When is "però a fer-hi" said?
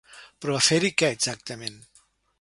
0.45-0.91